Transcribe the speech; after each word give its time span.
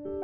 أهلا 0.00 0.20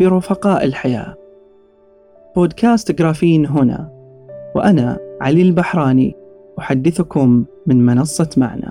برفقاء 0.00 0.64
الحياة. 0.64 1.14
بودكاست 2.36 2.92
جرافين 2.92 3.46
هنا 3.46 3.90
وأنا 4.54 4.98
علي 5.20 5.42
البحراني 5.42 6.14
أحدثكم 6.58 7.44
من 7.66 7.86
منصة 7.86 8.30
معنا. 8.36 8.67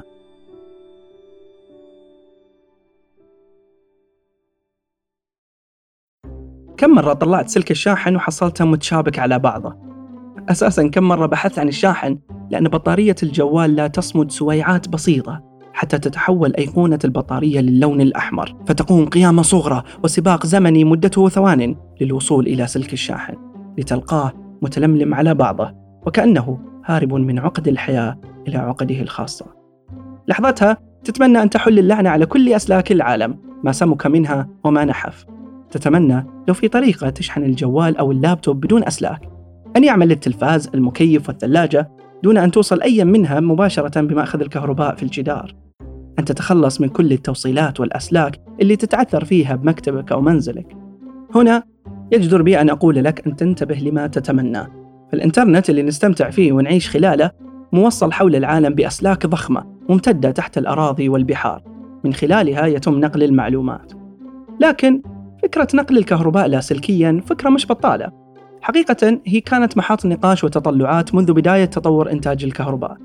كم 6.87 6.93
مرة 6.93 7.13
طلعت 7.13 7.49
سلك 7.49 7.71
الشاحن 7.71 8.15
وحصلته 8.15 8.65
متشابك 8.65 9.19
على 9.19 9.39
بعضه؟ 9.39 9.75
أساسا 10.49 10.87
كم 10.87 11.03
مرة 11.03 11.25
بحثت 11.25 11.59
عن 11.59 11.67
الشاحن؟ 11.67 12.19
لأن 12.49 12.67
بطارية 12.67 13.15
الجوال 13.23 13.75
لا 13.75 13.87
تصمد 13.87 14.31
سويعات 14.31 14.89
بسيطة 14.89 15.43
حتى 15.73 15.97
تتحول 15.97 16.53
أيقونة 16.55 16.99
البطارية 17.05 17.59
للون 17.59 18.01
الأحمر 18.01 18.55
فتقوم 18.67 19.05
قيامة 19.05 19.41
صغرى 19.41 19.83
وسباق 20.03 20.45
زمني 20.45 20.83
مدته 20.83 21.29
ثوان 21.29 21.75
للوصول 22.01 22.47
إلى 22.47 22.67
سلك 22.67 22.93
الشاحن 22.93 23.33
لتلقاه 23.77 24.33
متلملم 24.61 25.13
على 25.13 25.33
بعضه 25.33 25.73
وكأنه 26.05 26.59
هارب 26.85 27.13
من 27.13 27.39
عقد 27.39 27.67
الحياة 27.67 28.19
إلى 28.47 28.57
عقده 28.57 29.01
الخاصة. 29.01 29.45
لحظتها 30.27 30.77
تتمنى 31.03 31.41
أن 31.41 31.49
تحل 31.49 31.79
اللعنة 31.79 32.09
على 32.09 32.25
كل 32.25 32.53
أسلاك 32.53 32.91
العالم 32.91 33.39
ما 33.63 33.71
سمك 33.71 34.07
منها 34.07 34.49
وما 34.63 34.85
نحف. 34.85 35.25
تتمنى 35.71 36.25
لو 36.47 36.53
في 36.53 36.67
طريقة 36.67 37.09
تشحن 37.09 37.43
الجوال 37.43 37.97
أو 37.97 38.11
اللابتوب 38.11 38.61
بدون 38.61 38.83
أسلاك. 38.83 39.29
أن 39.77 39.83
يعمل 39.83 40.11
التلفاز 40.11 40.69
المكيف 40.75 41.29
والثلاجة 41.29 41.91
دون 42.23 42.37
أن 42.37 42.51
توصل 42.51 42.81
أي 42.81 43.05
منها 43.05 43.39
مباشرة 43.39 44.01
بمأخذ 44.01 44.41
الكهرباء 44.41 44.95
في 44.95 45.03
الجدار. 45.03 45.55
أن 46.19 46.25
تتخلص 46.25 46.81
من 46.81 46.89
كل 46.89 47.11
التوصيلات 47.11 47.79
والأسلاك 47.79 48.41
اللي 48.61 48.75
تتعثر 48.75 49.25
فيها 49.25 49.55
بمكتبك 49.55 50.11
أو 50.11 50.21
منزلك. 50.21 50.77
هنا 51.35 51.63
يجدر 52.11 52.41
بي 52.41 52.61
أن 52.61 52.69
أقول 52.69 52.95
لك 53.03 53.27
أن 53.27 53.35
تنتبه 53.35 53.75
لما 53.75 54.07
تتمنى. 54.07 54.67
فالإنترنت 55.11 55.69
اللي 55.69 55.83
نستمتع 55.83 56.29
فيه 56.29 56.51
ونعيش 56.51 56.89
خلاله 56.89 57.31
موصل 57.73 58.11
حول 58.11 58.35
العالم 58.35 58.73
بأسلاك 58.73 59.25
ضخمة 59.25 59.63
ممتدة 59.89 60.31
تحت 60.31 60.57
الأراضي 60.57 61.09
والبحار. 61.09 61.63
من 62.03 62.13
خلالها 62.13 62.65
يتم 62.65 62.99
نقل 62.99 63.23
المعلومات. 63.23 63.93
لكن 64.59 65.01
فكرة 65.43 65.67
نقل 65.73 65.97
الكهرباء 65.97 66.47
لاسلكيا 66.47 67.21
فكرة 67.25 67.49
مش 67.49 67.67
بطالة. 67.67 68.11
حقيقة 68.61 69.21
هي 69.25 69.41
كانت 69.41 69.77
محط 69.77 70.05
نقاش 70.05 70.43
وتطلعات 70.43 71.15
منذ 71.15 71.33
بداية 71.33 71.65
تطور 71.65 72.11
إنتاج 72.11 72.43
الكهرباء. 72.43 72.97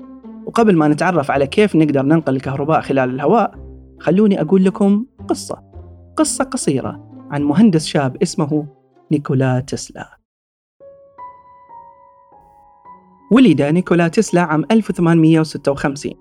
وقبل 0.45 0.77
ما 0.77 0.87
نتعرف 0.87 1.31
على 1.31 1.47
كيف 1.47 1.75
نقدر 1.75 2.01
ننقل 2.01 2.35
الكهرباء 2.35 2.81
خلال 2.81 3.09
الهواء 3.09 3.55
خلوني 3.99 4.41
أقول 4.41 4.65
لكم 4.65 5.05
قصة. 5.27 5.61
قصة 6.17 6.43
قصيرة 6.43 7.09
عن 7.31 7.43
مهندس 7.43 7.85
شاب 7.85 8.17
اسمه 8.21 8.67
نيكولا 9.11 9.59
تسلا. 9.59 10.17
ولد 13.31 13.61
نيكولا 13.61 14.07
تسلا 14.07 14.41
عام 14.41 14.65
1856 14.71 16.13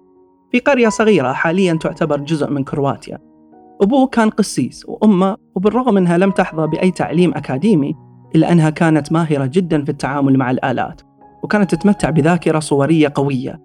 في 0.52 0.58
قرية 0.58 0.88
صغيرة 0.88 1.32
حاليا 1.32 1.74
تعتبر 1.74 2.16
جزء 2.16 2.50
من 2.50 2.64
كرواتيا. 2.64 3.31
أبوه 3.80 4.06
كان 4.06 4.30
قسيس 4.30 4.84
وأمه 4.88 5.36
وبالرغم 5.54 5.96
أنها 5.96 6.18
لم 6.18 6.30
تحظى 6.30 6.66
بأي 6.66 6.90
تعليم 6.90 7.34
أكاديمي 7.34 7.94
إلا 8.34 8.52
أنها 8.52 8.70
كانت 8.70 9.12
ماهرة 9.12 9.46
جدا 9.46 9.84
في 9.84 9.90
التعامل 9.90 10.38
مع 10.38 10.50
الآلات 10.50 11.00
وكانت 11.42 11.74
تتمتع 11.74 12.10
بذاكرة 12.10 12.58
صورية 12.58 13.12
قوية. 13.14 13.60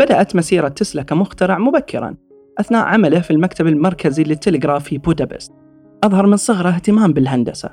بدأت 0.00 0.36
مسيرة 0.36 0.68
تسلا 0.68 1.02
كمخترع 1.02 1.58
مبكرا 1.58 2.14
أثناء 2.60 2.84
عمله 2.84 3.20
في 3.20 3.30
المكتب 3.30 3.66
المركزي 3.66 4.24
للتلغراف 4.24 4.84
في 4.84 4.98
بودابست. 4.98 5.52
أظهر 6.04 6.26
من 6.26 6.36
صغره 6.36 6.68
اهتمام 6.68 7.12
بالهندسة. 7.12 7.70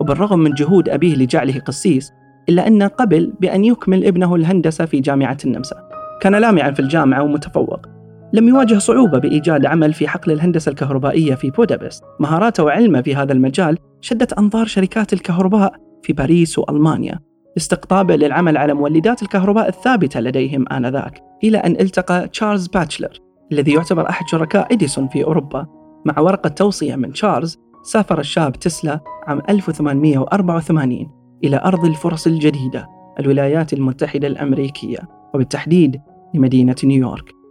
وبالرغم 0.00 0.38
من 0.38 0.54
جهود 0.54 0.88
أبيه 0.88 1.14
لجعله 1.16 1.60
قسيس 1.60 2.12
إلا 2.48 2.66
أنه 2.66 2.86
قبل 2.86 3.32
بأن 3.40 3.64
يكمل 3.64 4.04
ابنه 4.04 4.34
الهندسة 4.34 4.84
في 4.84 5.00
جامعة 5.00 5.38
النمسا. 5.44 5.88
كان 6.20 6.34
لامعا 6.34 6.70
في 6.70 6.80
الجامعة 6.80 7.22
ومتفوق. 7.22 7.86
لم 8.34 8.48
يواجه 8.48 8.78
صعوبة 8.78 9.18
بإيجاد 9.18 9.66
عمل 9.66 9.92
في 9.92 10.08
حقل 10.08 10.32
الهندسة 10.32 10.70
الكهربائية 10.70 11.34
في 11.34 11.50
بودابست. 11.50 12.04
مهاراته 12.20 12.64
وعلمه 12.64 13.00
في 13.00 13.14
هذا 13.14 13.32
المجال 13.32 13.78
شدت 14.00 14.32
أنظار 14.32 14.66
شركات 14.66 15.12
الكهرباء 15.12 15.72
في 16.02 16.12
باريس 16.12 16.58
وألمانيا. 16.58 17.18
لاستقطابه 17.56 18.16
للعمل 18.16 18.56
على 18.56 18.74
مولدات 18.74 19.22
الكهرباء 19.22 19.68
الثابتة 19.68 20.20
لديهم 20.20 20.64
آنذاك 20.72 21.20
إلى 21.44 21.58
أن 21.58 21.72
التقى 21.72 22.28
تشارلز 22.28 22.66
باتشلر 22.66 23.20
الذي 23.52 23.72
يعتبر 23.72 24.08
أحد 24.08 24.28
شركاء 24.28 24.72
إديسون 24.72 25.08
في 25.08 25.24
أوروبا. 25.24 25.66
مع 26.06 26.18
ورقة 26.18 26.48
توصية 26.48 26.96
من 26.96 27.12
تشارلز 27.12 27.58
سافر 27.82 28.20
الشاب 28.20 28.52
تسلا 28.52 29.00
عام 29.26 29.42
1884 29.48 31.10
إلى 31.44 31.60
أرض 31.64 31.84
الفرص 31.84 32.26
الجديدة 32.26 32.88
الولايات 33.20 33.72
المتحدة 33.72 34.28
الأمريكية 34.28 34.98
وبالتحديد 35.34 36.00
لمدينة 36.34 36.76
نيويورك. 36.84 37.41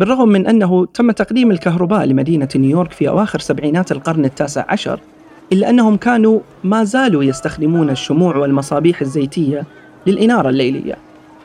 بالرغم 0.00 0.28
من 0.28 0.46
أنه 0.46 0.86
تم 0.86 1.10
تقديم 1.10 1.50
الكهرباء 1.50 2.04
لمدينة 2.04 2.48
نيويورك 2.56 2.92
في 2.92 3.08
أواخر 3.08 3.38
سبعينات 3.38 3.92
القرن 3.92 4.24
التاسع 4.24 4.64
عشر 4.68 5.00
إلا 5.52 5.70
أنهم 5.70 5.96
كانوا 5.96 6.40
ما 6.64 6.84
زالوا 6.84 7.24
يستخدمون 7.24 7.90
الشموع 7.90 8.36
والمصابيح 8.36 9.00
الزيتية 9.00 9.64
للإنارة 10.06 10.48
الليلية. 10.48 10.96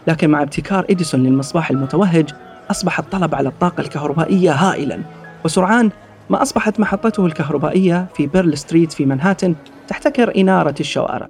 لكن 0.07 0.29
مع 0.29 0.41
ابتكار 0.41 0.85
إديسون 0.89 1.23
للمصباح 1.23 1.71
المتوهج 1.71 2.29
أصبح 2.71 2.99
الطلب 2.99 3.35
على 3.35 3.49
الطاقة 3.49 3.81
الكهربائية 3.81 4.51
هائلا. 4.51 4.99
وسرعان 5.45 5.89
ما 6.29 6.41
أصبحت 6.41 6.79
محطته 6.79 7.25
الكهربائية 7.25 8.07
في 8.15 8.27
بيرل 8.27 8.57
ستريت 8.57 8.91
في 8.93 9.05
منهاتن 9.05 9.55
تحتكر 9.87 10.37
إنارة 10.37 10.75
الشوارع. 10.79 11.27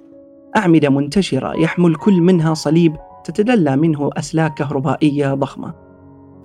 أعمدة 0.56 0.88
منتشرة 0.88 1.60
يحمل 1.60 1.94
كل 1.94 2.20
منها 2.20 2.54
صليب 2.54 2.96
تتدلى 3.24 3.76
منه 3.76 4.10
أسلاك 4.16 4.54
كهربائية 4.54 5.34
ضخمة. 5.34 5.85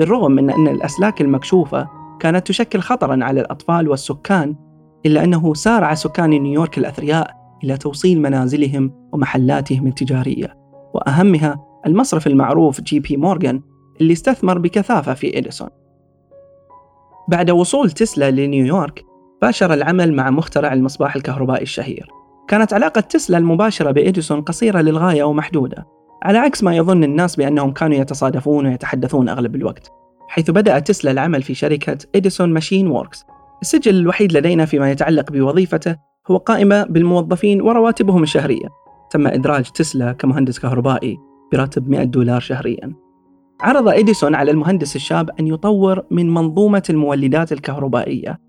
بالرغم 0.01 0.31
من 0.31 0.50
أن 0.50 0.67
الأسلاك 0.67 1.22
المكشوفة 1.22 1.88
كانت 2.19 2.47
تشكل 2.47 2.79
خطرا 2.79 3.23
على 3.23 3.41
الأطفال 3.41 3.89
والسكان 3.89 4.56
إلا 5.06 5.23
أنه 5.23 5.53
سارع 5.53 5.94
سكان 5.94 6.29
نيويورك 6.29 6.78
الأثرياء 6.78 7.35
إلى 7.63 7.78
توصيل 7.78 8.22
منازلهم 8.22 9.09
ومحلاتهم 9.13 9.88
التجارية. 9.88 10.57
وأهمها 10.94 11.66
المصرف 11.88 12.28
المعروف 12.28 12.81
JP 12.81 13.18
Morgan 13.18 13.62
اللي 14.01 14.13
استثمر 14.13 14.57
بكثافة 14.57 15.13
في 15.13 15.38
إديسون. 15.38 15.69
بعد 17.28 17.51
وصول 17.51 17.91
تسلا 17.91 18.31
لنيويورك 18.31 19.06
باشر 19.41 19.73
العمل 19.73 20.13
مع 20.13 20.29
مخترع 20.29 20.73
المصباح 20.73 21.16
الكهربائي 21.16 21.63
الشهير. 21.63 22.09
كانت 22.47 22.73
علاقة 22.73 23.01
تسلا 23.01 23.38
المباشرة 23.38 23.91
بإديسون 23.91 24.41
قصيرة 24.41 24.81
للغاية 24.81 25.23
ومحدودة. 25.23 25.88
على 26.24 26.38
عكس 26.38 26.64
ما 26.64 26.76
يظن 26.76 27.04
الناس 27.04 27.36
بأنهم 27.36 27.72
كانوا 27.72 27.98
يتصادفون 27.98 28.68
ويتحدثون 28.68 29.30
أغلب 29.30 29.56
الوقت 29.56 29.92
حيث 30.28 30.52
بدأ 30.52 30.80
تسلا 30.80 31.12
العمل 31.12 31.42
في 31.42 31.54
شركة 31.54 31.98
Edison 32.16 32.53
Machine 32.53 32.88
Works 32.88 33.25
السجل 33.62 33.96
الوحيد 33.96 34.34
لدينا 34.34 34.66
فيما 34.66 34.92
يتعلق 34.92 35.31
بوظيفته 35.31 35.96
هو 36.31 36.38
قائمة 36.38 36.84
بالموظفين 36.84 37.62
ورواتبهم 37.62 38.24
الشهرية. 38.24 38.68
تم 39.10 39.28
إدراج 39.28 39.70
تسلا 39.70 40.12
كمهندس 40.12 40.60
كهربائي 40.60 41.18
براتب 41.52 41.90
100 41.90 42.04
دولار 42.04 42.40
شهريا. 42.40 42.94
عرض 43.62 43.88
إديسون 43.88 44.36
على 44.36 44.52
المهندس 44.52 44.96
الشاب 44.96 45.30
أن 45.40 45.48
يطور 45.48 46.04
من 46.12 46.34
منظومة 46.34 46.84
المولدات 46.90 47.51
الكهربائية 47.51 48.40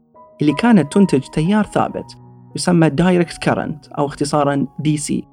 اللي 0.41 0.53
كانت 0.53 0.93
تنتج 0.93 1.21
تيار 1.21 1.65
ثابت 1.65 2.17
يسمى 2.57 2.91
direct 2.91 3.39
current 3.39 3.87
أو 3.87 4.07
اختصارا 4.07 4.67
DC 4.79 5.25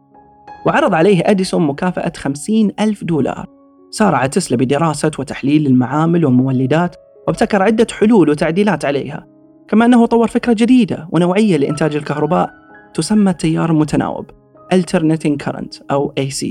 وعرض 0.66 0.94
عليه 0.94 1.22
أديسون 1.26 1.68
مكافأة 1.68 2.12
50 2.18 2.72
ألف 2.80 3.04
دولار. 3.04 3.48
سارع 3.92 4.26
تسلا 4.26 4.58
بدراسة 4.58 5.12
وتحليل 5.20 5.68
المعامل 5.68 6.26
والمولدات 6.26 6.96
وابتكر 7.28 7.64
عدة 7.64 7.88
حلول 7.92 8.30
وتعديلات 8.30 8.86
عليها. 8.86 9.28
كما 9.68 9.86
أنه 9.86 10.06
طور 10.06 10.28
فكرة 10.28 10.54
جديدة 10.54 11.08
ونوعية 11.12 11.58
لإنتاج 11.58 11.96
الكهرباء 11.96 12.50
تسمى 12.94 13.34
تيار 13.34 13.74
متناوب 13.74 14.26
Alternating 14.74 15.46
Current 15.46 15.82
أو 15.92 16.14
AC 16.20 16.46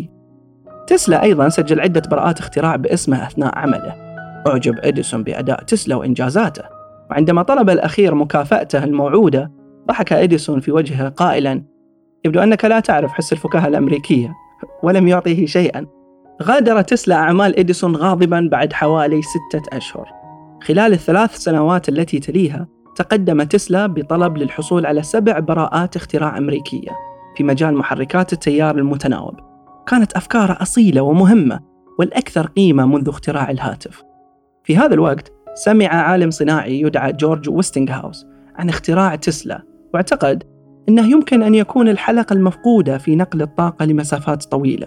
تسلا 0.86 1.22
أيضا 1.22 1.48
سجل 1.48 1.80
عدة 1.80 2.02
براءات 2.10 2.38
اختراع 2.38 2.76
باسمه 2.76 3.26
أثناء 3.26 3.58
عمله. 3.58 3.94
أعجب 4.46 4.78
إديسون 4.78 5.22
بأداء 5.22 5.62
تسلا 5.62 5.96
وإنجازاته. 5.96 6.62
وعندما 7.10 7.42
طلب 7.42 7.70
الأخير 7.70 8.14
مكافأته 8.14 8.84
الموعودة 8.84 9.52
ضحك 9.88 10.12
إديسون 10.12 10.60
في 10.60 10.72
وجهه 10.72 11.08
قائلا 11.08 11.62
يبدو 12.24 12.40
أنك 12.40 12.64
لا 12.64 12.80
تعرف 12.80 13.12
حس 13.12 13.32
الفكاهة 13.32 13.68
الأمريكية 13.68 14.34
ولم 14.82 15.08
يعطيه 15.08 15.46
شيئا. 15.46 15.86
غادر 16.42 16.82
تسلا 16.82 17.14
أعمال 17.16 17.58
إديسون 17.58 17.96
غاضبا 17.96 18.48
بعد 18.52 18.72
حوالي 18.72 19.20
ستة 19.22 19.76
أشهر. 19.76 20.08
خلال 20.62 20.92
الثلاث 20.92 21.36
سنوات 21.36 21.88
التي 21.88 22.18
تليها 22.18 22.68
تقدم 22.96 23.42
تسلا 23.42 23.86
بطلب 23.86 24.36
للحصول 24.36 24.86
على 24.86 25.02
سبع 25.02 25.38
براءات 25.38 25.96
اختراع 25.96 26.38
أمريكية 26.38 26.90
في 27.36 27.44
مجال 27.44 27.74
محركات 27.74 28.32
التيار 28.32 28.78
المتناوب. 28.78 29.34
كانت 29.86 30.12
أفكاره 30.12 30.62
أصيلة 30.62 31.00
ومهمة 31.00 31.60
والأكثر 31.98 32.46
قيمة 32.46 32.86
منذ 32.86 33.08
اختراع 33.08 33.50
الهاتف. 33.50 34.02
في 34.64 34.76
هذا 34.76 34.94
الوقت 34.94 35.32
سمع 35.54 35.86
عالم 35.86 36.30
صناعي 36.30 36.80
يدعى 36.80 37.12
جورج 37.12 37.50
ويستنغهاوس 37.50 38.26
عن 38.56 38.68
اختراع 38.68 39.14
تسلا 39.14 39.62
واعتقد 39.94 40.57
أنه 40.88 41.10
يمكن 41.10 41.42
أن 41.42 41.54
يكون 41.54 41.88
الحلقة 41.88 42.32
المفقودة 42.32 42.98
في 42.98 43.16
نقل 43.16 43.42
الطاقة 43.42 43.84
لمسافات 43.84 44.44
طويلة. 44.44 44.86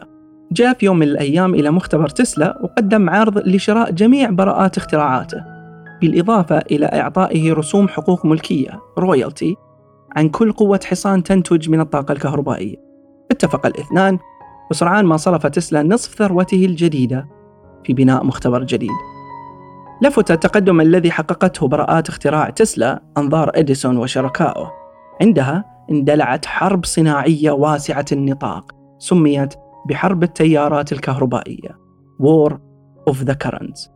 جاء 0.52 0.74
في 0.74 0.86
يوم 0.86 1.00
من 1.00 1.08
الأيام 1.08 1.54
إلى 1.54 1.72
مختبر 1.72 2.10
تسلا 2.10 2.60
وقدم 2.64 3.10
عرض 3.10 3.38
لشراء 3.38 3.92
جميع 3.92 4.30
براءات 4.30 4.78
اختراعاته 4.78 5.44
بالإضافة 6.02 6.58
إلى 6.58 6.86
إعطائه 6.86 7.54
رسوم 7.54 7.88
حقوق 7.88 8.26
ملكية 8.26 8.80
رويالتي 8.98 9.56
عن 10.16 10.30
كل 10.30 10.52
قوة 10.52 10.80
حصان 10.86 11.24
تنتج 11.24 11.70
من 11.70 11.82
الطاقة 11.82 12.12
الكهربائية. 12.12 12.76
اتفق 13.32 13.66
الاثنان 13.66 14.20
وسرعان 14.72 15.06
ما 15.06 15.18
صرف 15.18 15.48
تسلا 15.48 15.84
نصف 15.84 16.16
ثروته 16.16 16.66
الجديدة 16.66 17.28
في 17.84 17.94
بناء 17.94 18.26
مختبر 18.26 18.64
جديد. 18.64 18.90
لفت 20.02 20.32
التقدم 20.32 20.82
الذي 20.82 21.12
حققته 21.12 21.68
براءات 21.68 22.10
اختراع 22.10 22.50
تسلا 22.50 23.02
أنظار 23.18 23.52
إديسون 23.56 23.98
وشركائه 23.98 24.72
عندها 25.22 25.71
اندلعت 25.92 26.46
حرب 26.46 26.86
صناعية 26.86 27.52
واسعة 27.52 28.06
النطاق 28.12 28.72
سميت 28.98 29.54
بحرب 29.90 30.24
التيارات 30.24 30.92
الكهربائية 30.92 31.82
War 32.22 32.52
of 33.10 33.16
the 33.26 33.36
Currents. 33.46 33.90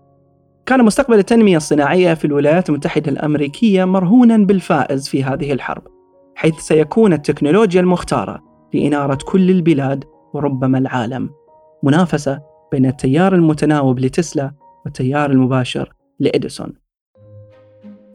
كان 0.65 0.85
مستقبل 0.85 1.17
التنمية 1.19 1.57
الصناعية 1.57 2.13
في 2.13 2.25
الولايات 2.25 2.69
المتحدة 2.69 3.11
الأمريكية 3.11 3.85
مرهونا 3.85 4.37
بالفائز 4.37 5.07
في 5.07 5.23
هذه 5.23 5.51
الحرب 5.53 5.83
حيث 6.35 6.55
سيكون 6.55 7.13
التكنولوجيا 7.13 7.81
المختارة 7.81 8.43
لإنارة 8.73 9.17
كل 9.25 9.49
البلاد 9.49 10.03
وربما 10.33 10.77
العالم. 10.77 11.29
منافسة 11.83 12.41
بين 12.71 12.85
التيار 12.85 13.35
المتناوب 13.35 13.99
لتسلا 13.99 14.51
والتيار 14.85 15.31
المباشر 15.31 15.93
لإديسون. 16.19 16.84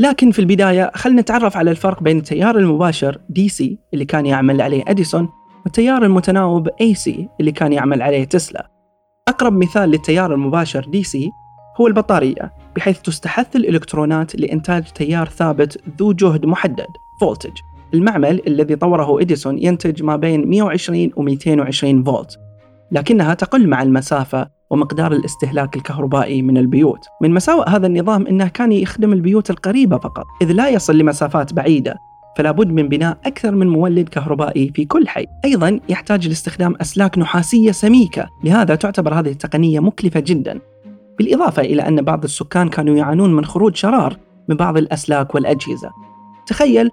لكن 0.00 0.30
في 0.30 0.38
البداية 0.38 0.90
خلنا 0.94 1.20
نتعرف 1.20 1.56
على 1.56 1.70
الفرق 1.70 2.02
بين 2.02 2.18
التيار 2.18 2.58
المباشر 2.58 3.20
DC 3.28 3.78
اللي 3.94 4.04
كان 4.04 4.26
يعمل 4.26 4.62
عليه 4.62 4.82
أديسون 4.88 5.28
والتيار 5.64 6.04
المتناوب 6.04 6.68
AC 6.80 7.28
اللي 7.40 7.52
كان 7.52 7.72
يعمل 7.72 8.02
عليه 8.02 8.24
تسلا 8.24 8.70
أقرب 9.28 9.52
مثال 9.52 9.88
للتيار 9.88 10.34
المباشر 10.34 10.84
DC 10.84 11.30
هو 11.80 11.86
البطارية 11.86 12.52
بحيث 12.76 13.00
تستحث 13.00 13.56
الإلكترونات 13.56 14.36
لإنتاج 14.36 14.84
تيار 14.84 15.28
ثابت 15.28 15.80
ذو 15.98 16.12
جهد 16.12 16.46
محدد 16.46 16.88
voltage 17.20 17.58
المعمل 17.94 18.42
الذي 18.46 18.76
طوره 18.76 19.20
إديسون 19.20 19.58
ينتج 19.58 20.02
ما 20.02 20.16
بين 20.16 20.48
120 20.48 21.10
و 21.16 21.22
220 21.22 22.04
فولت 22.04 22.38
لكنها 22.92 23.34
تقل 23.34 23.68
مع 23.68 23.82
المسافة 23.82 24.59
ومقدار 24.70 25.12
الاستهلاك 25.12 25.76
الكهربائي 25.76 26.42
من 26.42 26.58
البيوت. 26.58 27.06
من 27.22 27.34
مساوئ 27.34 27.68
هذا 27.68 27.86
النظام 27.86 28.26
أنه 28.26 28.48
كان 28.48 28.72
يخدم 28.72 29.12
البيوت 29.12 29.50
القريبة 29.50 29.98
فقط 29.98 30.24
إذ 30.42 30.52
لا 30.52 30.68
يصل 30.68 30.98
لمسافات 30.98 31.54
بعيدة 31.54 31.98
فلا 32.36 32.50
بد 32.50 32.72
من 32.72 32.88
بناء 32.88 33.18
أكثر 33.24 33.54
من 33.54 33.68
مولد 33.68 34.08
كهربائي 34.08 34.72
في 34.74 34.84
كل 34.84 35.08
حي. 35.08 35.26
أيضا 35.44 35.80
يحتاج 35.88 36.28
لاستخدام 36.28 36.74
أسلاك 36.80 37.18
نحاسية 37.18 37.72
سميكة 37.72 38.28
لهذا 38.44 38.74
تعتبر 38.74 39.14
هذه 39.14 39.30
التقنية 39.30 39.80
مكلفة 39.80 40.20
جدا. 40.20 40.60
بالإضافة 41.18 41.62
إلى 41.62 41.88
أن 41.88 42.02
بعض 42.02 42.24
السكان 42.24 42.68
كانوا 42.68 42.96
يعانون 42.96 43.34
من 43.34 43.44
خروج 43.44 43.76
شرار 43.76 44.16
من 44.48 44.56
بعض 44.56 44.76
الأسلاك 44.76 45.34
والأجهزة. 45.34 45.90
تخيل 46.46 46.90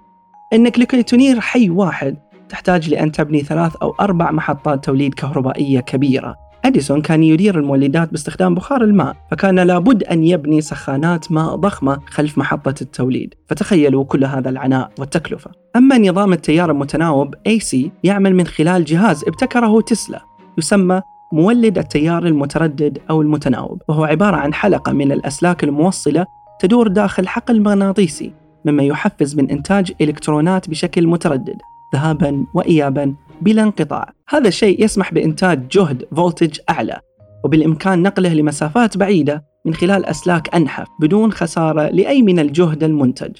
أنك 0.52 0.78
لكي 0.78 1.02
تنير 1.02 1.40
حي 1.40 1.70
واحد 1.70 2.16
تحتاج 2.48 2.90
لأن 2.90 3.12
تبني 3.12 3.40
ثلاث 3.40 3.76
أو 3.76 3.94
أربع 4.00 4.30
محطات 4.30 4.84
توليد 4.84 5.14
كهربائية 5.14 5.80
كبيرة. 5.80 6.47
أديسون 6.68 7.02
كان 7.02 7.22
يدير 7.22 7.58
المولدات 7.58 8.10
باستخدام 8.10 8.54
بخار 8.54 8.84
الماء 8.84 9.16
فكان 9.30 9.60
لابد 9.60 10.04
أن 10.04 10.24
يبني 10.24 10.60
سخانات 10.60 11.32
ماء 11.32 11.56
ضخمة 11.56 11.98
خلف 12.06 12.38
محطة 12.38 12.74
التوليد. 12.82 13.34
فتخيلوا 13.46 14.04
كل 14.04 14.24
هذا 14.24 14.50
العناء 14.50 14.90
والتكلفة. 14.98 15.50
أما 15.76 15.98
نظام 15.98 16.32
التيار 16.32 16.70
المتناوب 16.70 17.34
AC 17.34 17.76
يعمل 18.04 18.34
من 18.34 18.46
خلال 18.46 18.84
جهاز 18.84 19.24
ابتكره 19.24 19.80
تسلا 19.80 20.24
يسمى 20.58 21.02
مولد 21.32 21.78
التيار 21.78 22.26
المتردد 22.26 22.98
أو 23.10 23.22
المتناوب. 23.22 23.82
وهو 23.88 24.04
عبارة 24.04 24.36
عن 24.36 24.54
حلقة 24.54 24.92
من 24.92 25.12
الأسلاك 25.12 25.64
الموصلة 25.64 26.26
تدور 26.60 26.88
داخل 26.88 27.28
حقل 27.28 27.62
مغناطيسي 27.62 28.32
مما 28.64 28.82
يحفز 28.82 29.36
من 29.36 29.50
إنتاج 29.50 29.92
إلكترونات 30.00 30.70
بشكل 30.70 31.06
متردد 31.06 31.56
ذهابا 31.94 32.46
وإيابا 32.54 33.14
بلا 33.40 33.62
انقطاع. 33.62 34.12
هذا 34.28 34.48
الشيء 34.48 34.84
يسمح 34.84 35.12
بإنتاج 35.12 35.68
جهد 35.68 36.04
فولتج 36.16 36.58
أعلى 36.70 37.00
وبالإمكان 37.44 38.02
نقله 38.02 38.34
لمسافات 38.34 38.96
بعيدة 38.96 39.44
من 39.64 39.74
خلال 39.74 40.06
أسلاك 40.06 40.54
أنحف 40.54 40.86
بدون 41.00 41.32
خسارة 41.32 41.88
لأي 41.88 42.22
من 42.22 42.38
الجهد 42.38 42.84
المنتج. 42.84 43.36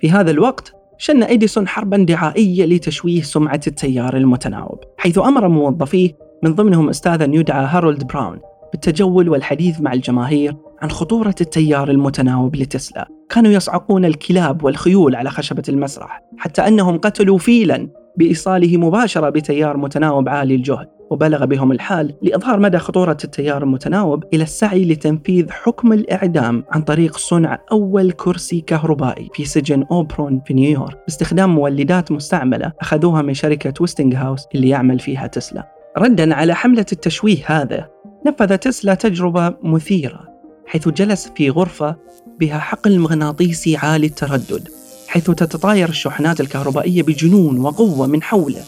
في 0.00 0.10
هذا 0.10 0.30
الوقت 0.30 0.72
شن 0.98 1.22
إديسون 1.22 1.68
حربا 1.68 1.96
دعائية 1.96 2.64
لتشويه 2.64 3.22
سمعة 3.22 3.60
التيار 3.66 4.16
المتناوب 4.16 4.78
حيث 4.98 5.18
أمر 5.18 5.48
موظفيه 5.48 6.10
من 6.42 6.54
ضمنهم 6.54 6.88
أستاذا 6.88 7.24
يدعى 7.24 7.66
هارولد 7.66 8.04
براون 8.06 8.40
بالتجول 8.72 9.28
والحديث 9.28 9.80
مع 9.80 9.92
الجماهير 9.92 10.56
عن 10.82 10.90
خطورة 10.90 11.34
التيار 11.40 11.90
المتناوب 11.90 12.56
لتسلا. 12.56 13.08
كانوا 13.28 13.50
يصعقون 13.50 14.04
الكلاب 14.04 14.64
والخيول 14.64 15.14
على 15.16 15.30
خشبة 15.30 15.62
المسرح 15.68 16.22
حتى 16.38 16.68
أنهم 16.68 16.98
قتلوا 16.98 17.38
فيلا 17.38 17.88
بإيصاله 18.16 18.76
مباشرة 18.76 19.30
بتيار 19.30 19.76
متناوب 19.76 20.28
عالي 20.28 20.54
الجهد 20.54 20.88
وبلغ 21.10 21.44
بهم 21.44 21.72
الحال 21.72 22.14
لإظهار 22.22 22.60
مدى 22.60 22.78
خطورة 22.78 23.16
التيار 23.24 23.62
المتناوب 23.62 24.24
إلى 24.34 24.42
السعي 24.42 24.84
لتنفيذ 24.84 25.50
حكم 25.50 25.92
الإعدام 25.92 26.64
عن 26.70 26.82
طريق 26.82 27.16
صنع 27.16 27.58
أول 27.72 28.12
كرسي 28.12 28.60
كهربائي 28.60 29.28
في 29.34 29.44
سجن 29.44 29.84
أوبرون 29.90 30.40
في 30.46 30.54
نيويورك. 30.54 30.98
باستخدام 31.06 31.54
مولدات 31.54 32.12
مستعملة 32.12 32.72
أخذوها 32.80 33.22
من 33.22 33.34
شركة 33.34 33.74
ويستنغ 33.80 34.16
هاوس 34.16 34.46
اللي 34.54 34.68
يعمل 34.68 34.98
فيها 34.98 35.26
تسلا. 35.26 35.68
ردا 35.98 36.34
على 36.34 36.54
حملة 36.54 36.86
التشويه 36.92 37.42
هذا 37.46 37.88
نفذ 38.26 38.56
تسلا 38.56 38.94
تجربة 38.94 39.54
مثيرة 39.62 40.20
حيث 40.66 40.88
جلس 40.88 41.32
في 41.36 41.50
غرفة 41.50 41.96
بها 42.40 42.58
حقل 42.58 42.98
مغناطيسي 42.98 43.76
عالي 43.76 44.06
التردد. 44.06 44.68
حيث 45.16 45.30
تتطاير 45.30 45.88
الشحنات 45.88 46.40
الكهربائية 46.40 47.02
بجنون 47.02 47.58
وقوة 47.58 48.06
من 48.06 48.22
حوله 48.22 48.62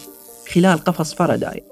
خلال 0.53 0.77
قفص 0.77 1.13
فاراداي. 1.13 1.63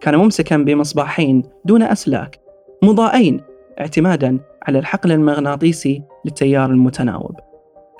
كان 0.00 0.16
ممسكا 0.16 0.56
بمصباحين 0.56 1.42
دون 1.64 1.82
أسلاك 1.82 2.40
مضاءين 2.82 3.40
اعتمادا 3.80 4.38
على 4.62 4.78
الحقل 4.78 5.12
المغناطيسي 5.12 6.02
للتيار 6.24 6.70
المتناوب. 6.70 7.36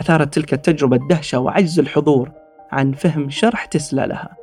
أثارت 0.01 0.35
تلك 0.35 0.53
التجربة 0.55 0.97
الدهشة 0.97 1.39
وعجز 1.39 1.79
الحضور 1.79 2.31
عن 2.71 2.93
فهم 2.93 3.31
شرح 3.31 3.65
تسلا 3.65 4.07
لها. 4.07 4.37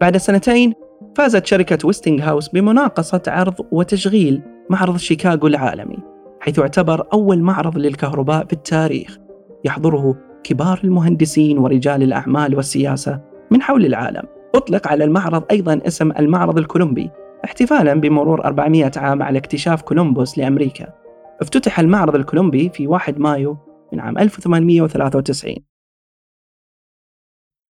بعد 0.00 0.16
سنتين 0.16 0.74
فازت 1.16 1.46
شركة 1.46 1.86
ويستنغ 1.86 2.22
هاوس 2.22 2.48
بمناقصة 2.48 3.22
عرض 3.26 3.54
وتشغيل 3.72 4.42
معرض 4.70 4.96
شيكاغو 4.96 5.46
العالمي 5.46 5.98
حيث 6.40 6.58
يعتبر 6.58 7.06
أول 7.12 7.42
معرض 7.42 7.78
للكهرباء 7.78 8.46
في 8.46 8.52
التاريخ 8.52 9.18
يحضره 9.64 10.16
كبار 10.46 10.80
المهندسين 10.84 11.58
ورجال 11.58 12.02
الأعمال 12.02 12.56
والسياسة 12.56 13.20
من 13.50 13.62
حول 13.62 13.84
العالم. 13.84 14.22
أطلق 14.54 14.88
على 14.88 15.04
المعرض 15.04 15.44
أيضا 15.50 15.80
اسم 15.86 16.12
المعرض 16.12 16.58
الكولومبي 16.58 17.10
احتفالا 17.44 17.94
بمرور 17.94 18.44
400 18.44 18.92
عام 18.96 19.22
على 19.22 19.38
اكتشاف 19.38 19.82
كولومبوس 19.82 20.38
لأمريكا. 20.38 20.92
افتتح 21.40 21.80
المعرض 21.80 22.14
الكولومبي 22.14 22.68
في 22.68 22.86
1 22.86 23.18
مايو 23.18 23.56
من 23.92 24.00
عام 24.00 24.18
1893 24.18 25.54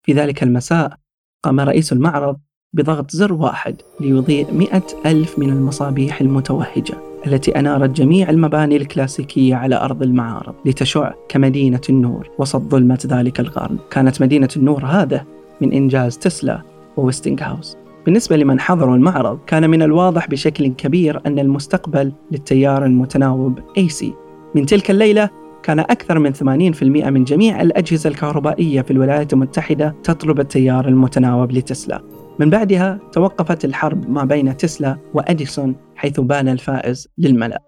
في 0.06 0.12
ذلك 0.12 0.42
المساء 0.42 0.96
قام 1.44 1.60
رئيس 1.60 1.92
المعرض 1.92 2.40
بضغط 2.72 3.10
زر 3.10 3.32
واحد 3.32 3.82
ليضيء 4.00 4.54
مئة 4.54 4.86
ألف 5.06 5.38
من 5.38 5.50
المصابيح 5.50 6.20
المتوهجة. 6.20 7.15
التي 7.26 7.58
أنارت 7.58 7.90
جميع 7.90 8.30
المباني 8.30 8.76
الكلاسيكية 8.76 9.54
على 9.54 9.76
أرض 9.76 10.02
المعارض 10.02 10.54
لتشع 10.64 11.12
كمدينة 11.28 11.80
النور 11.88 12.30
وسط 12.38 12.60
ظلمة 12.60 12.98
ذلك 13.06 13.40
القرن. 13.40 13.78
كانت 13.90 14.22
مدينة 14.22 14.48
النور 14.56 14.84
هذا 14.84 15.24
من 15.60 15.72
إنجاز 15.72 16.18
تسلا 16.18 16.62
وويستنغ 16.96 17.42
هاوس 17.42 17.76
بالنسبة 18.04 18.36
لمن 18.36 18.60
حضروا 18.60 18.96
المعرض 18.96 19.38
كان 19.46 19.70
من 19.70 19.82
الواضح 19.82 20.28
بشكل 20.28 20.66
كبير 20.66 21.20
أن 21.26 21.38
المستقبل 21.38 22.12
للتيار 22.32 22.84
المتناوب 22.84 23.58
AC 23.78 24.04
من 24.54 24.66
تلك 24.66 24.90
الليلة 24.90 25.30
كان 25.62 25.78
أكثر 25.78 26.18
من 26.18 26.34
80% 26.34 26.82
من 26.82 27.24
جميع 27.24 27.62
الأجهزة 27.62 28.10
الكهربائية 28.10 28.82
في 28.82 28.90
الولايات 28.90 29.32
المتحدة 29.32 29.94
تطلب 30.02 30.40
التيار 30.40 30.88
المتناوب 30.88 31.52
لتسلا. 31.52 32.02
من 32.38 32.50
بعدها 32.50 32.98
توقفت 33.12 33.64
الحرب 33.64 34.10
ما 34.10 34.24
بين 34.24 34.56
تسلا 34.56 34.96
وأديسون 35.14 35.76
حيث 35.96 36.20
بان 36.20 36.48
الفائز 36.48 37.08
للملأ. 37.18 37.62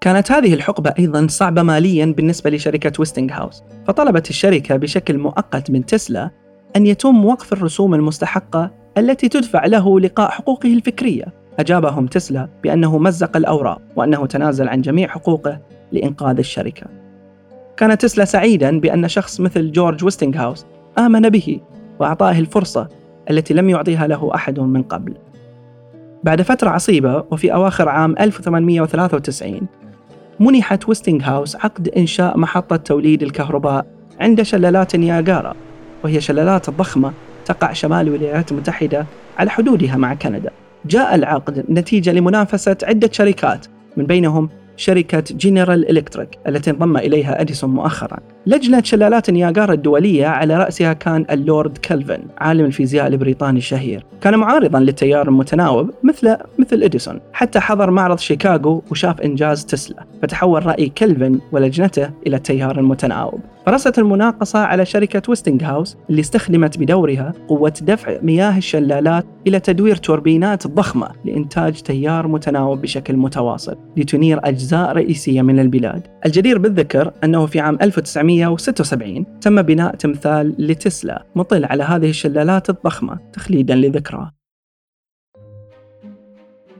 كانت 0.00 0.32
هذه 0.32 0.54
الحقبة 0.54 0.94
أيضا 0.98 1.26
صعبة 1.26 1.62
ماليا 1.62 2.06
بالنسبة 2.06 2.50
لشركة 2.50 2.92
ويستنغ 2.98 3.32
هاوس 3.32 3.62
فطلبت 3.86 4.30
الشركة 4.30 4.76
بشكل 4.76 5.18
مؤقت 5.18 5.70
من 5.70 5.86
تسلا 5.86 6.30
أن 6.76 6.86
يتم 6.86 7.24
وقف 7.24 7.52
الرسوم 7.52 7.94
المستحقة 7.94 8.70
التي 8.98 9.28
تدفع 9.28 9.66
له 9.66 10.00
لقاء 10.00 10.30
حقوقه 10.30 10.72
الفكرية. 10.72 11.24
أجابهم 11.58 12.06
تسلا 12.06 12.48
بأنه 12.62 12.98
مزق 12.98 13.36
الأوراق 13.36 13.82
وأنه 13.96 14.26
تنازل 14.26 14.68
عن 14.68 14.80
جميع 14.80 15.08
حقوقه 15.08 15.60
لإنقاذ 15.92 16.38
الشركة. 16.38 16.86
كان 17.76 17.98
تسلا 17.98 18.24
سعيدا 18.24 18.80
بأن 18.80 19.08
شخص 19.08 19.40
مثل 19.40 19.72
جورج 19.72 20.04
ويستنغ 20.04 20.36
هاوس 20.36 20.66
آمن 20.98 21.28
به 21.28 21.60
وأعطاه 22.00 22.38
الفرصة 22.38 22.88
التي 23.30 23.54
لم 23.54 23.70
يعطيها 23.70 24.06
له 24.06 24.34
أحد 24.34 24.60
من 24.60 24.82
قبل. 24.82 25.14
بعد 26.24 26.42
فترة 26.42 26.70
عصيبة 26.70 27.24
وفي 27.30 27.52
أواخر 27.52 27.88
عام 27.88 28.14
1893 28.20 29.60
منحت 30.40 30.88
ويستنغ 30.88 31.22
هاوس 31.22 31.56
عقد 31.56 31.88
إنشاء 31.88 32.38
محطة 32.38 32.76
توليد 32.76 33.22
الكهرباء 33.22 33.86
عند 34.20 34.42
شلالات 34.42 34.96
نياجارا 34.96 35.54
وهي 36.04 36.20
شلالات 36.20 36.70
ضخمة 36.70 37.12
تقع 37.44 37.72
شمال 37.72 38.06
الولايات 38.08 38.52
المتحدة 38.52 39.06
على 39.38 39.50
حدودها 39.50 39.96
مع 39.96 40.14
كندا. 40.14 40.50
جاء 40.86 41.14
العقد 41.14 41.64
نتيجة 41.70 42.12
لمنافسة 42.12 42.76
عدة 42.82 43.10
شركات 43.12 43.66
من 43.96 44.06
بينهم 44.06 44.48
شركة 44.76 45.24
جنرال 45.30 45.90
إلكتريك 45.90 46.38
التي 46.48 46.70
انضم 46.70 46.96
إليها 46.96 47.40
أديسون 47.40 47.70
مؤخرا. 47.70 48.18
لجنة 48.46 48.82
شلالات 48.82 49.30
نياجارا 49.30 49.72
الدولية 49.72 50.26
على 50.26 50.56
رأسها 50.56 50.92
كان 50.92 51.26
اللورد 51.30 51.78
كلفن 51.78 52.18
عالم 52.38 52.64
الفيزياء 52.64 53.06
البريطاني 53.06 53.58
الشهير. 53.58 54.06
كان 54.20 54.38
معارضا 54.38 54.80
للتيار 54.80 55.28
المتناوب 55.28 55.90
مثل 56.02 56.36
مثل 56.58 56.82
إديسون. 56.82 57.20
حتى 57.32 57.60
حضر 57.60 57.90
معرض 57.90 58.18
شيكاغو 58.18 58.82
وشاف 58.90 59.20
إنجاز 59.20 59.64
تسلا. 59.64 60.04
فتحول 60.22 60.66
رأي 60.66 60.88
كلفن 60.88 61.40
ولجنته 61.52 62.10
إلى 62.26 62.36
التيار 62.36 62.78
المتناوب. 62.78 63.40
فرست 63.66 63.98
المناقصة 63.98 64.58
على 64.58 64.84
شركة 64.84 65.22
ويستنغ 65.28 65.64
هاوس 65.64 65.96
اللي 66.10 66.20
استخدمت 66.20 66.78
بدورها 66.78 67.32
قوة 67.48 67.72
دفع 67.82 68.18
مياه 68.22 68.58
الشلالات 68.58 69.26
إلى 69.46 69.60
تدوير 69.60 69.96
توربينات 69.96 70.66
ضخمة 70.66 71.08
لإنتاج 71.24 71.82
تيار 71.82 72.28
متناوب 72.28 72.82
بشكل 72.82 73.16
متواصل 73.16 73.76
لتنير 73.96 74.40
أجزاء 74.44 74.92
رئيسية 74.92 75.42
من 75.42 75.58
البلاد. 75.58 76.06
الجدير 76.26 76.58
بالذكر 76.58 77.12
أنه 77.24 77.46
في 77.46 77.60
عام 77.60 77.78
1976 78.42 79.40
تم 79.40 79.62
بناء 79.62 79.96
تمثال 79.96 80.54
لتسلا 80.58 81.26
مطل 81.34 81.64
على 81.64 81.82
هذه 81.82 82.10
الشلالات 82.10 82.70
الضخمة 82.70 83.18
تخليدا 83.32 83.74
لذكراه 83.74 84.30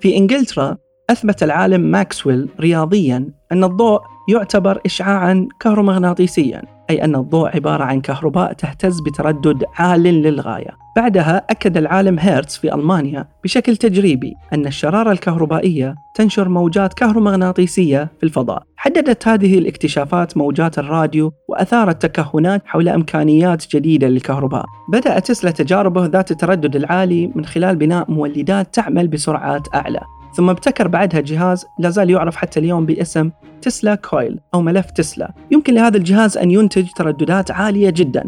في 0.01 0.17
إنجلترا 0.17 0.77
أثبت 1.11 1.43
العالم 1.43 1.81
ماكسويل 1.81 2.49
رياضيا 2.61 3.31
أن 3.53 3.65
الضوء 3.65 4.01
يعتبر 4.29 4.81
إشعاعا 4.87 5.49
كهرومغناطيسيا. 5.61 6.74
أي 6.91 7.05
أن 7.05 7.17
الضوء 7.17 7.49
عبارة 7.49 7.85
عن 7.85 8.01
كهرباء 8.01 8.53
تهتز 8.53 9.01
بتردد 9.01 9.65
عال 9.79 10.03
للغاية. 10.03 10.71
بعدها 10.97 11.37
أكد 11.51 11.77
العالم 11.77 12.19
هيرتز 12.19 12.57
في 12.57 12.75
ألمانيا 12.75 13.29
بشكل 13.45 13.77
تجريبي 13.77 14.35
أن 14.53 14.67
الشرارة 14.67 15.13
الكهربائية 15.13 15.95
تنشر 16.15 16.49
موجات 16.49 16.95
كهرومغناطيسية 16.95 18.09
في 18.19 18.27
الفضاء. 18.27 18.63
حددت 18.77 19.29
هذه 19.29 19.59
الاكتشافات 19.59 20.37
موجات 20.37 20.79
الراديو 20.79 21.33
وأثارت 21.49 22.07
تكهنات 22.07 22.63
حول 22.67 22.89
إمكانيات 22.89 23.77
جديدة 23.77 24.09
للكهرباء. 24.09 24.65
بدأ 24.93 25.19
تسلا 25.19 25.51
تجاربه 25.51 26.07
ذات 26.07 26.31
التردد 26.31 26.77
العالي 26.77 27.33
من 27.35 27.45
خلال 27.45 27.77
بناء 27.77 28.11
مولدات 28.11 28.75
تعمل 28.75 29.09
بسرعات 29.09 29.75
أعلى. 29.75 30.01
ثم 30.37 30.51
ابتكر 30.51 30.89
بعدها 30.89 31.21
جهاز 31.21 31.67
لا 31.79 31.91
زال 31.91 32.11
يعرف 32.11 32.37
حتى 32.37 32.61
اليوم 32.61 32.87
باسم 32.87 33.31
تسلا 33.63 33.95
coil 33.95 34.41
أو 34.55 34.63
ملف 34.63 34.91
تسلا. 34.91 35.35
يمكن 35.51 35.75
لهذا 35.75 35.97
الجهاز 35.97 36.37
أن 36.37 36.51
ينتج 36.51 36.89
ترددات 36.97 37.51
عالية 37.51 37.91
جدا 37.91 38.25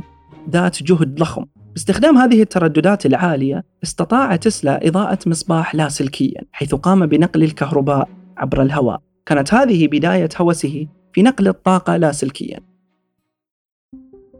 ذات 0.50 0.82
جهد 0.82 1.14
ضخم. 1.14 1.44
باستخدام 1.72 2.18
هذه 2.18 2.42
الترددات 2.42 3.06
العالية 3.06 3.64
استطاع 3.84 4.36
تسلا 4.36 4.88
إضاءة 4.88 5.18
مصباح 5.26 5.74
لاسلكيا 5.74 6.42
حيث 6.52 6.74
قام 6.74 7.06
بنقل 7.06 7.42
الكهرباء 7.42 8.08
عبر 8.36 8.62
الهواء. 8.62 9.00
كانت 9.26 9.54
هذه 9.54 9.88
بداية 9.88 10.28
هوسه 10.36 10.86
في 11.12 11.22
نقل 11.22 11.48
الطاقة 11.48 11.96
لاسلكيا 11.96 12.60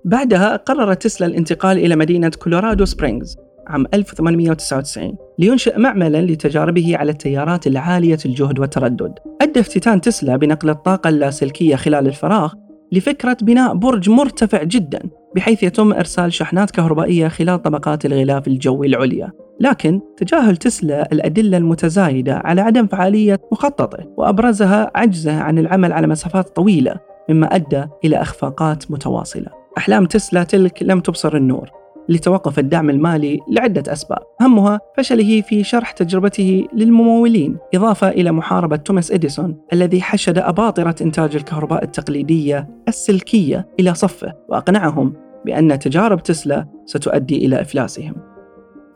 بعدها 0.05 0.57
قرر 0.57 0.95
تسلا 0.95 1.27
الانتقال 1.27 1.79
إلى 1.79 1.97
مدينة 1.97 2.29
كولورادو 2.29 2.85
سبرينغز 2.85 3.37
عام 3.67 3.87
1899 3.95 5.26
لينشئ 5.39 5.79
معملا 5.79 6.23
لتجاربه 6.23 6.97
على 6.97 7.11
التيارات 7.11 7.67
العالية 7.67 8.19
الجهد 8.27 8.59
والتردد. 8.59 9.13
أدى 9.43 9.61
افتتان 9.61 10.01
تسلا 10.01 10.37
بنقل 10.37 10.71
الطاقة 10.71 11.09
اللاسلكية 11.09 11.77
خلال 11.77 12.07
الفراغ 12.07 12.55
لفكرة 12.93 13.37
بناء 13.43 13.75
برج 13.75 14.11
مرتفع 14.11 14.63
جدا 14.63 15.01
بحيث 15.37 15.63
يتم 15.63 15.93
إرسال 15.93 16.33
شحنات 16.33 16.71
كهربائية 16.71 17.29
خلال 17.29 17.63
طبقات 17.63 18.07
الغلاف 18.07 18.49
الجوي 18.49 18.87
العليا. 18.87 19.33
لكن 19.61 20.01
تجاهل 20.17 20.57
تسلا 20.57 21.13
الأدلة 21.13 21.57
المتزايدة 21.57 22.35
على 22.45 22.61
عدم 22.61 22.87
فعالية 22.87 23.41
مخططه 23.53 24.15
وأبرزها 24.17 24.91
عجزه 24.95 25.41
عن 25.41 25.59
العمل 25.59 25.93
على 25.93 26.07
مسافات 26.07 26.57
طويلة 26.57 26.97
مما 27.31 27.55
أدى 27.55 27.85
إلى 28.05 28.17
إخفاقات 28.17 28.91
متواصلة. 28.91 29.47
أحلام 29.79 30.07
تسلا 30.07 30.45
تلك 30.45 30.83
لم 30.83 31.01
تبصر 31.01 31.37
النور 31.37 31.71
لتوقف 32.09 32.59
الدعم 32.59 32.91
المالي 32.91 33.41
لعدة 33.51 33.93
أسباب. 33.93 34.19
أهمها 34.41 34.81
فشله 34.97 35.41
في 35.41 35.65
شرح 35.65 35.91
تجربته 35.91 36.69
للممولين 36.73 37.57
إضافة 37.75 38.09
إلى 38.09 38.33
محاربة 38.33 38.77
توماس 38.77 39.13
إديسون 39.13 39.57
الذي 39.73 40.03
حشد 40.03 40.39
أباطرة 40.39 40.95
إنتاج 41.01 41.37
الكهرباء 41.37 41.85
التقليدية 41.85 42.69
السلكية 42.89 43.69
إلى 43.81 43.95
صفه 43.95 44.35
وأقنعهم 44.49 45.13
بأن 45.45 45.79
تجارب 45.79 46.23
تسلا 46.23 46.67
ستؤدي 46.85 47.47
إلى 47.47 47.61
إفلاسهم. 47.61 48.36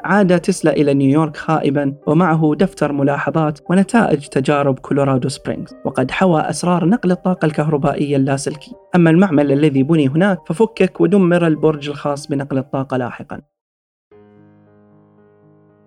عاد 0.04 0.40
تسلا 0.40 0.72
إلى 0.72 0.94
نيويورك 0.94 1.36
خائبا 1.36 1.94
ومعه 2.06 2.54
دفتر 2.58 2.92
ملاحظات 2.92 3.58
ونتائج 3.70 4.26
تجارب 4.26 4.78
كولورادو 4.78 5.28
سبرينغز 5.28 5.74
وقد 5.84 6.10
حوى 6.10 6.40
أسرار 6.40 6.84
نقل 6.84 7.10
الطاقة 7.10 7.46
الكهربائية 7.46 8.16
اللاسلكي. 8.16 8.72
أما 8.94 9.10
المعمل 9.10 9.52
الذي 9.52 9.82
بني 9.82 10.08
هناك 10.08 10.38
ففكك 10.46 11.00
ودمر 11.00 11.46
البرج 11.46 11.88
الخاص 11.88 12.26
بنقل 12.26 12.58
الطاقة 12.58 12.96
لاحقا. 12.96 13.40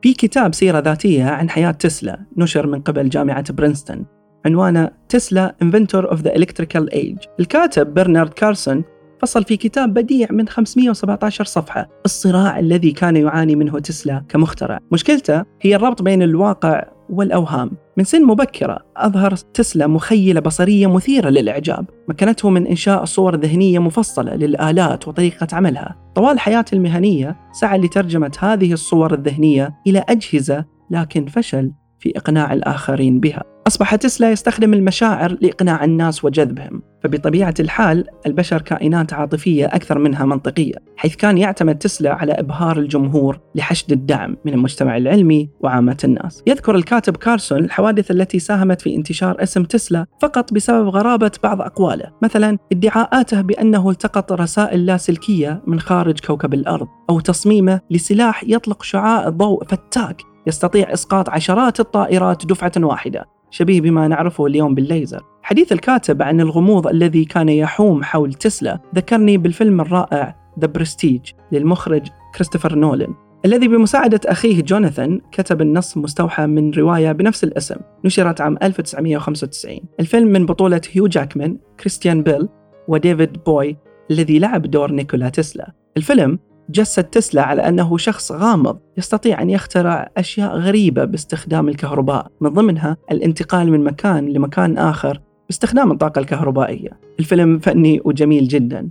في 0.02 0.14
كتاب 0.14 0.54
سيرة 0.54 0.80
ذاتية 0.80 1.26
عن 1.26 1.50
حياة 1.50 1.72
تسلا 1.72 2.26
نشر 2.38 2.68
من 2.68 2.82
قبل 2.82 3.10
جامعة 3.10 3.54
برينستون 3.54 4.06
عنوانه 4.46 4.92
تسلا 5.10 5.56
Inventor 5.64 6.10
of 6.12 6.18
the 6.18 6.32
Electrical 6.32 6.94
Age. 6.94 7.28
الكاتب 7.40 7.94
برنارد 7.94 8.34
كارسون 8.34 8.84
فصل 9.24 9.44
في 9.44 9.58
كتاب 9.58 9.94
بديع 9.94 10.28
من 10.32 10.48
517 10.48 11.46
صفحة 11.46 11.90
الصراع 12.06 12.60
الذي 12.60 12.92
كان 12.92 13.16
يعاني 13.16 13.56
منه 13.56 13.80
تسلا 13.80 14.24
كمخترع. 14.30 14.80
مشكلته 14.92 15.44
هي 15.62 15.76
الربط 15.76 16.02
بين 16.02 16.22
الواقع 16.22 16.84
والأوهام. 17.10 17.72
من 17.98 18.04
سن 18.04 18.26
مبكرة 18.26 18.80
أظهر 18.98 19.36
تسلا 19.36 19.88
مخيلة 19.88 20.40
بصرية 20.40 20.88
مثيرة 20.88 21.30
للإعجاب. 21.30 21.86
مكنته 22.08 22.50
من 22.50 22.68
إنشاء 22.68 23.06
صور 23.06 23.36
ذهنية 23.36 23.80
مفصلة 23.80 24.36
للآلات 24.36 25.08
وطريقة 25.08 25.48
عملها. 25.54 25.96
طوال 26.16 26.40
حياته 26.40 26.76
المهنية 26.76 27.38
سعى 27.52 27.78
لترجمة 27.78 28.32
هذه 28.40 28.74
الصور 28.74 29.14
الذهنية 29.14 29.76
إلى 29.88 30.04
أجهزة 30.10 30.66
لكن 30.92 31.26
فشل 31.26 31.72
في 32.00 32.14
إقناع 32.18 32.54
الآخرين 32.54 33.20
بها. 33.20 33.44
أصبح 33.68 33.96
تسلا 33.96 34.32
يستخدم 34.32 34.74
المشاعر 34.74 35.38
لإقناع 35.42 35.84
الناس 35.84 36.26
وجذبهم. 36.26 36.93
فبطبيعة 37.04 37.54
الحال 37.60 38.06
البشر 38.26 38.62
كائنات 38.62 39.14
عاطفية 39.14 39.66
أكثر 39.66 40.00
منها 40.00 40.26
منطقية 40.26 40.74
حيث 40.98 41.16
كان 41.16 41.38
يعتمد 41.38 41.78
تسلا 41.78 42.14
على 42.14 42.32
إبهار 42.32 42.78
الجمهور 42.78 43.40
لحشد 43.56 43.92
الدعم 43.92 44.38
من 44.46 44.54
المجتمع 44.54 44.98
العلمي 44.98 45.50
وعامة 45.60 45.98
الناس. 46.04 46.44
يذكر 46.48 46.76
الكاتب 46.76 47.18
كارسون 47.18 47.64
الحوادث 47.64 48.12
التي 48.12 48.40
ساهمت 48.40 48.82
في 48.82 48.96
انتشار 48.96 49.44
اسم 49.44 49.64
تسلا 49.64 50.06
فقط 50.22 50.54
بسبب 50.54 50.88
غرابة 50.88 51.32
بعض 51.44 51.62
أقواله 51.62 52.12
مثلا 52.22 52.58
ادعاءاته 52.72 53.42
بأنه 53.42 53.90
التقط 53.90 54.32
رسائل 54.32 54.86
لاسلكية 54.86 55.62
من 55.68 55.80
خارج 55.80 56.20
كوكب 56.20 56.54
الأرض 56.54 56.88
أو 57.10 57.20
تصميمه 57.20 57.82
لسلاح 57.92 58.44
يطلق 58.44 58.84
شعاع 58.84 59.30
ضوء 59.30 59.64
فتاك 59.64 60.22
يستطيع 60.48 60.94
إسقاط 60.94 61.30
عشرات 61.30 61.80
الطائرات 61.80 62.46
دفعة 62.46 62.72
واحدة. 62.78 63.26
شبيه 63.52 63.82
بما 63.82 64.08
نعرفه 64.08 64.46
اليوم 64.46 64.76
بالليزر. 64.76 65.33
حديث 65.44 65.72
الكاتب 65.72 66.22
عن 66.22 66.42
الغموض 66.42 66.88
الذي 66.88 67.26
كان 67.26 67.50
يحوم 67.50 68.04
حول 68.04 68.34
تسلا 68.34 68.80
ذكرني 68.96 69.38
بالفيلم 69.38 69.82
الرائع 69.82 70.36
The 70.60 70.68
Prestige 70.68 71.22
للمخرج 71.52 72.08
كريستوفر 72.36 72.76
نولن 72.76 73.14
الذي 73.46 73.68
بمساعدة 73.68 74.20
أخيه 74.26 74.62
جوناثان 74.62 75.22
كتب 75.32 75.62
النص 75.62 75.98
مستوحى 75.98 76.48
من 76.48 76.72
رواية 76.72 77.12
بنفس 77.12 77.44
الاسم 77.44 77.76
نشرت 78.06 78.42
عام 78.42 78.58
1995 78.64 79.80
الفيلم 80.00 80.28
من 80.28 80.46
بطولة 80.46 80.82
هيو 80.92 81.08
جاكمان 81.08 81.58
كريستيان 81.80 82.24
بيل 82.24 82.50
وديفيد 82.88 83.44
بوي 83.44 83.78
الذي 84.12 84.40
لعب 84.40 84.62
دور 84.62 84.92
نيكولا 84.92 85.30
تسلا. 85.30 85.72
الفيلم 85.98 86.40
جسد 86.70 87.04
تسلا 87.04 87.42
على 87.42 87.62
أنه 87.62 87.98
شخص 87.98 88.32
غامض 88.32 88.80
يستطيع 88.98 89.42
أن 89.42 89.50
يخترع 89.50 90.12
أشياء 90.18 90.58
غريبة 90.58 91.06
باستخدام 91.06 91.70
الكهرباء 91.70 92.28
من 92.42 92.50
ضمنها 92.50 92.98
الانتقال 93.12 93.72
من 93.72 93.84
مكان 93.84 94.30
لمكان 94.30 94.78
آخر 94.78 95.22
باستخدام 95.54 95.92
الطاقة 95.92 96.20
الكهربائية. 96.20 96.90
الفيلم 97.20 97.60
فني 97.60 98.02
وجميل 98.06 98.48
جدا. 98.48 98.90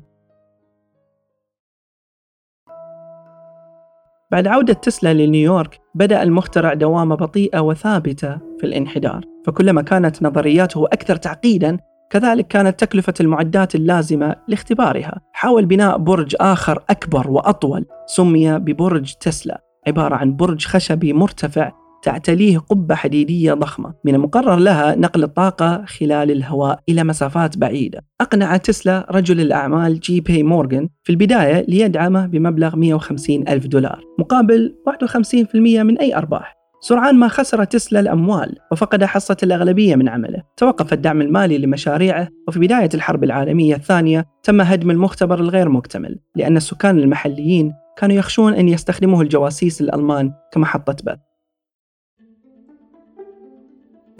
بعد 4.32 4.46
عودة 4.46 4.72
تسلا 4.72 5.14
لنيويورك 5.14 5.80
بدأ 5.94 6.22
المخترع 6.22 6.74
دوامة 6.74 7.14
بطيئة 7.14 7.60
وثابتة 7.60 8.38
في 8.58 8.66
الانحدار 8.66 9.24
فكلما 9.46 9.82
كانت 9.82 10.22
نظرياته 10.22 10.86
أكثر 10.86 11.16
تعقيدا 11.16 11.78
كذلك 12.10 12.46
كانت 12.46 12.80
تكلفة 12.84 13.14
المعدات 13.20 13.74
اللازمة 13.74 14.36
لاختبارها. 14.48 15.20
حاول 15.32 15.66
بناء 15.66 15.98
برج 15.98 16.36
آخر 16.40 16.82
أكبر 16.90 17.30
وأطول 17.30 17.86
سمي 18.06 18.58
ببرج 18.58 19.12
تسلا 19.14 19.62
عبارة 19.86 20.14
عن 20.14 20.36
برج 20.36 20.66
خشبي 20.66 21.12
مرتفع 21.12 21.72
تعتليه 22.02 22.58
قبة 22.58 22.94
حديدية 22.94 23.54
ضخمة. 23.54 23.94
من 24.04 24.14
المقرر 24.14 24.56
لها 24.56 24.94
نقل 24.94 25.22
الطاقة 25.22 25.84
خلال 25.84 26.30
الهواء 26.30 26.80
إلى 26.88 27.04
مسافات 27.04 27.58
بعيدة. 27.58 28.00
أقنع 28.20 28.56
تسلا 28.56 29.06
رجل 29.10 29.40
الأعمال 29.40 30.00
جي 30.00 30.20
بي 30.20 30.42
مورغان 30.42 30.88
في 31.02 31.10
البداية 31.10 31.64
ليدعمه 31.68 32.26
بمبلغ 32.26 32.76
150 32.76 33.48
ألف 33.48 33.66
دولار 33.66 34.00
مقابل 34.18 34.74
51% 34.86 35.82
من 35.82 35.98
أي 35.98 36.16
أرباح. 36.16 36.56
سرعان 36.80 37.14
ما 37.14 37.28
خسر 37.28 37.64
تسلا 37.64 38.00
الأموال 38.00 38.56
وفقد 38.72 39.04
حصة 39.04 39.36
الأغلبية 39.42 39.96
من 39.96 40.08
عمله. 40.08 40.42
توقف 40.56 40.92
الدعم 40.92 41.20
المالي 41.20 41.58
لمشاريعه 41.58 42.28
وفي 42.48 42.58
بداية 42.58 42.88
الحرب 42.94 43.24
العالمية 43.24 43.74
الثانية 43.74 44.26
تم 44.42 44.60
هدم 44.60 44.90
المختبر 44.90 45.40
الغير 45.40 45.68
مكتمل 45.68 46.18
لأن 46.36 46.56
السكان 46.56 46.98
المحليين 46.98 47.72
كانوا 47.96 48.16
يخشون 48.16 48.54
أن 48.54 48.68
يستخدموه 48.68 49.20
الجواسيس 49.20 49.80
الألمان 49.80 50.32
كمحطة 50.52 50.96
بث. 51.04 51.31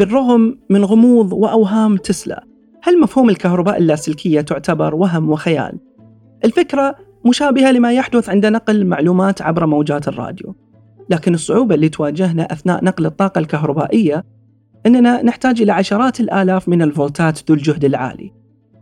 بالرغم 0.02 0.59
من 0.71 0.85
غموض 0.85 1.32
وأوهام 1.32 1.97
تسلا. 1.97 2.44
هل 2.82 3.00
مفهوم 3.00 3.30
الكهرباء 3.30 3.78
اللاسلكية 3.78 4.40
تعتبر 4.40 4.94
وهم 4.94 5.30
وخيال؟ 5.30 5.78
الفكرة 6.44 6.97
مشابهة 7.26 7.73
لما 7.73 7.92
يحدث 7.92 8.28
عند 8.28 8.47
نقل 8.47 8.87
معلومات 8.87 9.42
عبر 9.42 9.66
موجات 9.66 10.09
الراديو. 10.09 10.54
لكن 11.11 11.35
الصعوبة 11.35 11.75
اللي 11.75 11.88
تواجهنا 11.88 12.52
أثناء 12.52 12.85
نقل 12.85 13.06
الطاقة 13.06 13.38
الكهربائية 13.38 14.25
أننا 14.87 15.23
نحتاج 15.23 15.62
إلى 15.62 15.73
عشرات 15.73 16.21
الآلاف 16.21 16.68
من 16.68 16.82
الفولتات 16.82 17.50
ذو 17.50 17.54
الجهد 17.54 17.85
العالي. 17.85 18.32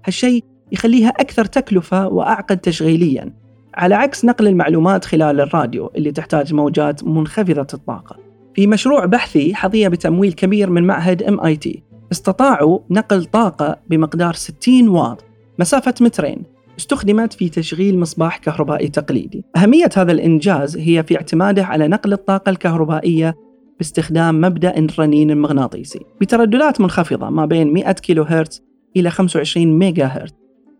هالشيء 0.04 0.44
يخليها 0.72 1.08
أكثر 1.08 1.44
تكلفة 1.44 2.08
وأعقد 2.08 2.58
تشغيليا 2.58 3.32
على 3.74 3.94
عكس 3.94 4.24
نقل 4.24 4.46
المعلومات 4.46 5.04
خلال 5.04 5.40
الراديو 5.40 5.90
اللي 5.96 6.12
تحتاج 6.12 6.54
موجات 6.54 7.04
منخفضة 7.04 7.66
الطاقة. 7.74 8.29
في 8.54 8.66
مشروع 8.66 9.04
بحثي 9.04 9.54
حظي 9.54 9.88
بتمويل 9.88 10.32
كبير 10.32 10.70
من 10.70 10.86
معهد 10.86 11.22
MIT 11.22 11.80
استطاعوا 12.12 12.78
نقل 12.90 13.24
طاقة 13.24 13.76
بمقدار 13.88 14.34
60 14.34 14.88
واط. 14.88 15.24
مسافة 15.58 15.94
مترين. 16.00 16.42
استخدمت 16.78 17.32
في 17.32 17.48
تشغيل 17.48 17.98
مصباح 17.98 18.36
كهربائي 18.36 18.88
تقليدي. 18.88 19.44
أهمية 19.56 19.90
هذا 19.96 20.12
الإنجاز 20.12 20.76
هي 20.76 21.02
في 21.02 21.16
اعتماده 21.16 21.64
على 21.64 21.88
نقل 21.88 22.12
الطاقة 22.12 22.50
الكهربائية 22.50 23.36
باستخدام 23.78 24.40
مبدأ 24.40 24.78
الرنين 24.78 25.30
المغناطيسي. 25.30 26.00
بترددات 26.20 26.80
منخفضة 26.80 27.30
ما 27.30 27.46
بين 27.46 27.72
100 27.72 27.92
كيلو 27.92 28.22
هرتز 28.22 28.62
إلى 28.96 29.10
25 29.10 29.78
ميجا 29.78 30.06
هرتز 30.06 30.34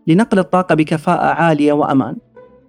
لنقل 0.07 0.39
الطاقة 0.39 0.75
بكفاءة 0.75 1.27
عالية 1.27 1.73
وأمان. 1.73 2.17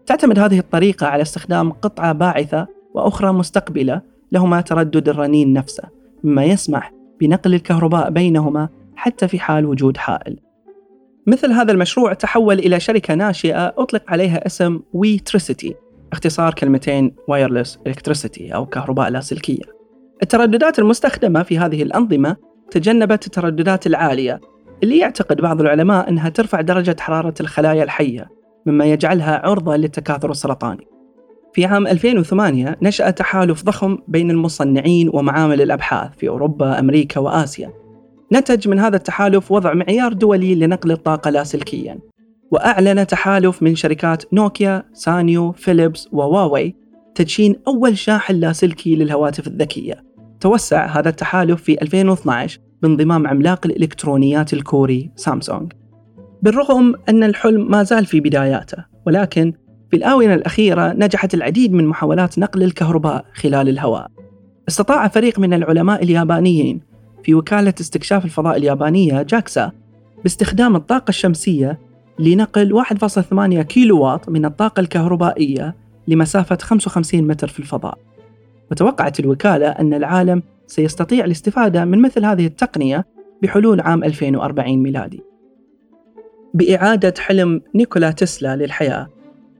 تعتمد 0.05 0.39
هذه 0.39 0.59
الطريقة 0.59 1.07
على 1.07 1.21
استخدام 1.21 1.71
قطعة 1.71 2.13
باعثة 2.13 2.67
وأخرى 2.93 3.31
مستقبلة 3.33 4.10
لهما 4.31 4.61
تردد 4.61 5.09
الرنين 5.09 5.53
نفسه، 5.53 5.83
مما 6.23 6.45
يسمح 6.45 6.93
بنقل 7.19 7.53
الكهرباء 7.53 8.09
بينهما 8.09 8.69
حتى 8.95 9.27
في 9.27 9.39
حال 9.39 9.65
وجود 9.65 9.97
حائل. 9.97 10.39
مثل 11.27 11.51
هذا 11.51 11.71
المشروع 11.71 12.13
تحول 12.13 12.59
إلى 12.59 12.79
شركة 12.79 13.13
ناشئة 13.13 13.67
أطلق 13.67 14.03
عليها 14.07 14.45
اسم 14.45 14.79
WiTricity 14.93 15.75
اختصار 16.11 16.53
كلمتين 16.53 17.15
wireless 17.27 17.79
electricity 17.87 18.55
أو 18.55 18.65
كهرباء 18.65 19.09
لاسلكية 19.09 19.63
الترددات 20.23 20.79
المستخدمة 20.79 21.43
في 21.43 21.59
هذه 21.59 21.83
الأنظمة 21.83 22.35
تجنبت 22.71 23.25
الترددات 23.25 23.87
العالية 23.87 24.41
اللي 24.83 24.97
يعتقد 24.97 25.41
بعض 25.41 25.61
العلماء 25.61 26.09
أنها 26.09 26.29
ترفع 26.29 26.61
درجة 26.61 26.95
حرارة 26.99 27.33
الخلايا 27.41 27.83
الحية 27.83 28.29
مما 28.65 28.85
يجعلها 28.85 29.47
عرضة 29.47 29.75
للتكاثر 29.75 30.31
السرطاني 30.31 30.87
في 31.53 31.65
عام 31.65 31.87
2008 31.87 32.77
نشأ 32.81 33.09
تحالف 33.09 33.63
ضخم 33.63 33.97
بين 34.07 34.31
المصنعين 34.31 35.09
ومعامل 35.13 35.61
الأبحاث 35.61 36.11
في 36.17 36.29
أوروبا، 36.29 36.79
أمريكا 36.79 37.19
وآسيا. 37.19 37.73
نتج 38.33 38.67
من 38.67 38.79
هذا 38.79 38.95
التحالف 38.95 39.51
وضع 39.51 39.73
معيار 39.73 40.13
دولي 40.13 40.55
لنقل 40.55 40.91
الطاقة 40.91 41.29
لاسلكيا 41.29 41.99
وأعلن 42.51 43.07
تحالف 43.07 43.63
من 43.63 43.75
شركات 43.75 44.33
نوكيا، 44.33 44.83
سانيو، 44.93 45.51
فيليبس 45.51 46.09
وواوي 46.11 46.75
تدشين 47.15 47.55
أول 47.67 47.97
شاحن 47.97 48.33
لاسلكي 48.33 48.95
للهواتف 48.95 49.47
الذكية. 49.47 50.03
توسع 50.39 50.85
هذا 50.85 51.09
التحالف 51.09 51.63
في 51.63 51.81
2012 51.81 52.59
بانضمام 52.81 53.27
عملاق 53.27 53.65
الإلكترونيات 53.65 54.53
الكوري 54.53 55.11
سامسونج. 55.15 55.73
بالرغم 56.41 56.95
أن 57.09 57.23
الحلم 57.23 57.71
ما 57.71 57.83
زال 57.83 58.05
في 58.05 58.19
بداياته 58.19 58.85
ولكن 59.07 59.53
في 59.91 59.97
الآونة 59.97 60.33
الأخيرة 60.33 60.93
نجحت 60.93 61.33
العديد 61.33 61.73
من 61.73 61.87
محاولات 61.87 62.39
نقل 62.39 62.63
الكهرباء 62.63 63.25
خلال 63.33 63.69
الهواء 63.69 64.07
استطاع 64.69 65.07
فريق 65.07 65.39
من 65.39 65.53
العلماء 65.53 66.03
اليابانيين 66.03 66.81
في 67.23 67.33
وكالة 67.33 67.73
استكشاف 67.81 68.25
الفضاء 68.25 68.57
اليابانية 68.57 69.21
جاكسا 69.21 69.71
باستخدام 70.23 70.75
الطاقة 70.75 71.09
الشمسية 71.09 71.79
لنقل 72.19 72.83
1.8 72.83 73.61
كيلو 73.61 74.01
واط 74.01 74.29
من 74.29 74.45
الطاقة 74.45 74.79
الكهربائية 74.79 75.75
لمسافة 76.07 76.57
55 76.61 77.21
متر 77.21 77.47
في 77.47 77.59
الفضاء. 77.59 77.97
وتوقعت 78.71 79.19
الوكالة 79.19 79.67
أن 79.67 79.93
العالم 79.93 80.43
سيستطيع 80.67 81.25
الاستفادة 81.25 81.85
من 81.85 82.01
مثل 82.01 82.25
هذه 82.25 82.45
التقنية 82.45 83.05
بحلول 83.41 83.81
عام 83.81 84.03
2040 84.03 84.77
ميلادي. 84.77 85.23
بإعادة 86.53 87.13
حلم 87.19 87.61
نيكولا 87.75 88.11
تسلا 88.11 88.55
للحياة 88.55 89.07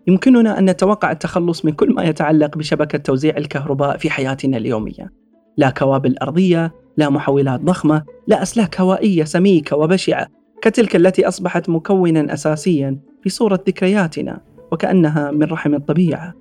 يمكننا 0.07 0.59
أن 0.59 0.69
نتوقع 0.69 1.11
التخلص 1.11 1.65
من 1.65 1.71
كل 1.71 1.93
ما 1.93 2.03
يتعلق 2.03 2.57
بشبكة 2.57 2.97
توزيع 2.97 3.37
الكهرباء 3.37 3.97
في 3.97 4.09
حياتنا 4.09 4.57
اليومية. 4.57 5.13
لا 5.57 5.69
كوابل 5.69 6.15
أرضية 6.21 6.73
لا 6.97 7.09
محولات 7.09 7.61
ضخمة 7.61 8.03
لا 8.27 8.41
أسلاك 8.41 8.81
هوائية 8.81 9.23
سميكة 9.23 9.77
وبشعة 9.77 10.27
كتلك 10.61 10.95
التي 10.95 11.27
أصبحت 11.27 11.69
مكونا 11.69 12.33
أساسيا 12.33 12.99
في 13.23 13.29
صورة 13.29 13.59
ذكرياتنا 13.67 14.41
وكأنها 14.71 15.31
من 15.31 15.43
رحم 15.43 15.75
الطبيعة. 15.75 16.33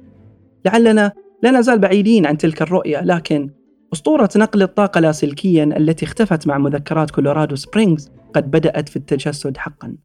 لعلنا 0.65 1.13
لا 1.43 1.51
نزال 1.51 1.79
بعيدين 1.79 2.27
عن 2.27 2.39
تلك 2.39 2.63
الرؤية 2.63 3.01
لكن 3.01 3.51
أسطورة 3.93 4.29
نقل 4.37 4.63
الطاقة 4.63 5.01
لاسلكيا 5.01 5.65
التي 5.65 6.05
اختفت 6.07 6.47
مع 6.47 6.59
مذكرات 6.59 7.11
كولورادو 7.11 7.57
سبرينغز 7.57 8.11
قد 8.35 8.51
بدأت 8.51 8.89
في 8.89 8.97
التجسد 8.97 9.57
حقا. 9.57 9.97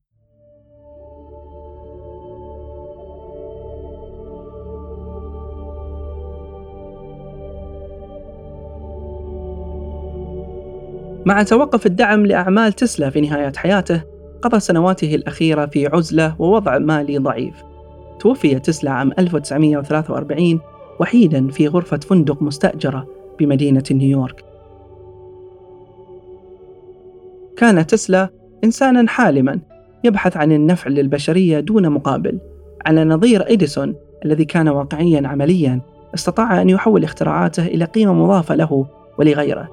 مع 11.25 11.43
توقف 11.43 11.85
الدعم 11.85 12.25
لأعمال 12.25 12.73
تسلا 12.73 13.09
في 13.09 13.21
نهاية 13.21 13.53
حياته 13.55 14.01
قضى 14.41 14.59
سنواته 14.59 15.15
الأخيرة 15.15 15.65
في 15.65 15.87
عزلة 15.87 16.35
ووضع 16.39 16.77
مالي 16.77 17.17
ضعيف. 17.17 17.55
توفي 18.19 18.59
تسلا 18.59 18.91
عام 18.91 19.11
1943 19.19 20.59
وحيدا 20.99 21.47
في 21.47 21.67
غرفة 21.67 21.97
فندق 21.97 22.41
مستأجرة 22.41 23.07
بمدينة 23.39 23.83
نيويورك. 23.91 24.45
كان 27.57 27.87
تسلا 27.87 28.29
إنسانا 28.63 29.07
حالما 29.07 29.59
يبحث 30.03 30.37
عن 30.37 30.51
النفع 30.51 30.89
للبشرية 30.89 31.59
دون 31.59 31.89
مقابل 31.89 32.39
على 32.85 33.03
نظير 33.03 33.51
إديسون 33.51 33.95
الذي 34.25 34.45
كان 34.45 34.67
واقعيا 34.67 35.27
عمليا 35.27 35.81
استطاع 36.15 36.61
أن 36.61 36.69
يحول 36.69 37.03
اختراعاته 37.03 37.65
إلى 37.65 37.85
قيمة 37.85 38.13
مضافة 38.13 38.55
له 38.55 38.85
ولغيره. 39.19 39.69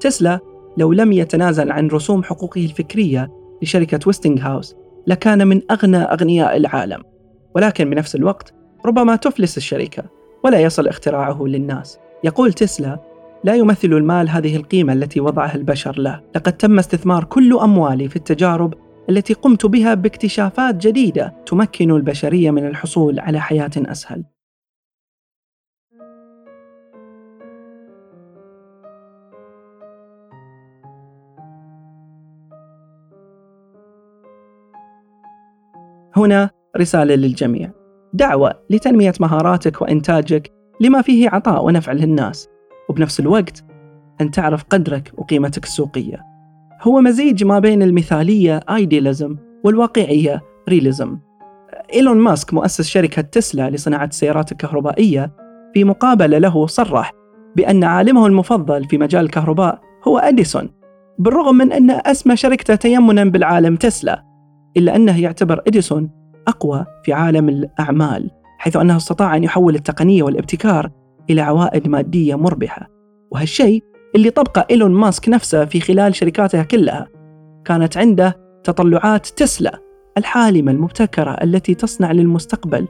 تسلا 0.00 0.49
لو 0.76 0.92
لم 0.92 1.12
يتنازل 1.12 1.72
عن 1.72 1.88
رسوم 1.88 2.22
حقوقه 2.22 2.64
الفكرية 2.64 3.30
لشركة 3.62 4.00
ويستنغ 4.06 4.40
هاوس 4.40 4.76
لكان 5.06 5.46
من 5.46 5.60
أغنى 5.70 5.96
أغنياء 5.96 6.56
العالم. 6.56 7.02
ولكن 7.54 7.90
بنفس 7.90 8.14
الوقت 8.14 8.54
ربما 8.86 9.16
تفلس 9.16 9.56
الشركة 9.56 10.04
ولا 10.44 10.60
يصل 10.60 10.86
اختراعه 10.86 11.42
للناس. 11.42 11.98
يقول 12.24 12.52
تسلا 12.52 12.98
لا 13.44 13.54
يمثل 13.54 13.88
المال 13.88 14.28
هذه 14.28 14.56
القيمة 14.56 14.92
التي 14.92 15.20
وضعها 15.20 15.54
البشر 15.54 15.98
له. 15.98 16.20
لقد 16.36 16.52
تم 16.52 16.78
استثمار 16.78 17.24
كل 17.24 17.58
أموالي 17.58 18.08
في 18.08 18.16
التجارب 18.16 18.74
التي 19.10 19.34
قمت 19.34 19.66
بها 19.66 19.94
باكتشافات 19.94 20.86
جديدة 20.86 21.34
تمكن 21.46 21.90
البشرية 21.90 22.50
من 22.50 22.66
الحصول 22.66 23.20
على 23.20 23.40
حياة 23.40 23.70
أسهل. 23.76 24.24
هنا 36.16 36.50
رسالة 36.76 37.14
للجميع. 37.14 37.70
دعوة 38.12 38.54
لتنمية 38.70 39.12
مهاراتك 39.20 39.82
وإنتاجك 39.82 40.52
لما 40.80 41.02
فيه 41.02 41.28
عطاء 41.28 41.64
ونفع 41.64 41.92
للناس. 41.92 42.48
وبنفس 42.88 43.20
الوقت 43.20 43.64
أن 44.20 44.30
تعرف 44.30 44.64
قدرك 44.70 45.12
وقيمتك 45.18 45.64
السوقية. 45.64 46.20
هو 46.82 47.00
مزيج 47.00 47.44
ما 47.44 47.58
بين 47.58 47.82
المثالية 47.82 48.60
ايدياليزم 48.70 49.36
والواقعية 49.64 50.40
ريليزم 50.68 51.18
إيلون 51.94 52.16
ماسك 52.16 52.54
مؤسس 52.54 52.88
شركة 52.88 53.22
تسلا 53.22 53.70
لصناعة 53.70 54.04
السيارات 54.04 54.52
الكهربائية 54.52 55.32
في 55.74 55.84
مقابلة 55.84 56.38
له 56.38 56.66
صرح 56.66 57.12
بأن 57.56 57.84
عالمه 57.84 58.26
المفضل 58.26 58.84
في 58.84 58.98
مجال 58.98 59.24
الكهرباء 59.24 59.80
هو 60.08 60.18
أديسون 60.18 60.70
بالرغم 61.18 61.54
من 61.54 61.72
أن 61.72 61.90
أسمى 61.90 62.36
شركته 62.36 62.74
تيمنا 62.74 63.24
بالعالم 63.24 63.76
تسلا. 63.76 64.29
إلا 64.76 64.96
أنه 64.96 65.20
يعتبر 65.22 65.62
إديسون 65.66 66.10
أقوى 66.48 66.86
في 67.04 67.12
عالم 67.12 67.48
الأعمال 67.48 68.30
حيث 68.58 68.76
أنه 68.76 68.96
استطاع 68.96 69.36
أن 69.36 69.44
يحول 69.44 69.74
التقنية 69.74 70.22
والابتكار 70.22 70.90
إلى 71.30 71.40
عوائد 71.40 71.88
مادية 71.88 72.34
مربحة. 72.34 72.88
وهالشيء 73.30 73.84
اللي 74.14 74.30
طبقه 74.30 74.66
إيلون 74.70 74.90
ماسك 74.90 75.28
نفسه 75.28 75.64
في 75.64 75.80
خلال 75.80 76.14
شركاته 76.14 76.62
كلها 76.62 77.08
كانت 77.64 77.96
عنده 77.96 78.36
تطلعات 78.64 79.26
تسلا 79.26 79.80
الحالمة 80.18 80.72
المبتكرة 80.72 81.30
التي 81.30 81.74
تصنع 81.74 82.12
للمستقبل 82.12 82.88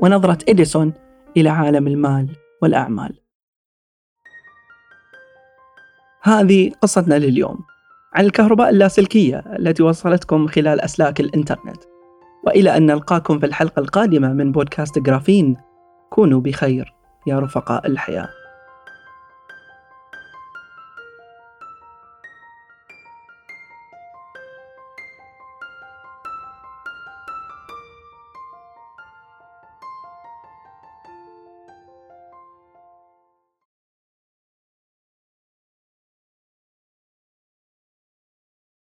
ونظرة 0.00 0.38
إديسون 0.48 0.92
إلى 1.36 1.48
عالم 1.48 1.86
المال 1.86 2.28
والأعمال. 2.62 3.20
هذه 6.22 6.72
قصتنا 6.82 7.14
لليوم. 7.14 7.67
عن 8.14 8.24
الكهرباء 8.24 8.70
اللاسلكية 8.70 9.38
التي 9.58 9.82
وصلتكم 9.82 10.46
خلال 10.46 10.80
أسلاك 10.80 11.20
الإنترنت. 11.20 11.84
وإلى 12.46 12.76
أن 12.76 12.86
نلقاكم 12.86 13.38
في 13.38 13.46
الحلقة 13.46 13.80
القادمة 13.80 14.32
من 14.32 14.52
بودكاست 14.52 14.98
جرافين 14.98 15.56
كونوا 16.10 16.40
بخير 16.40 16.94
يا 17.26 17.38
رفقاء 17.38 17.86
الحياة. 17.86 18.28